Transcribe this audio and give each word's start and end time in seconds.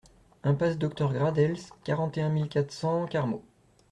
Impasse 0.43 0.79
Docteur 0.79 1.13
Gradels, 1.13 1.59
quatre-vingt-un 1.83 2.29
mille 2.29 2.49
quatre 2.49 2.71
cents 2.71 3.05
Carmaux 3.05 3.43